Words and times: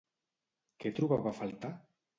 Què 0.85 0.93
trobava 1.01 1.33
a 1.35 1.39
faltar? 1.43 1.77